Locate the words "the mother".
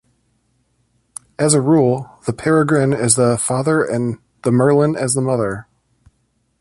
5.13-5.67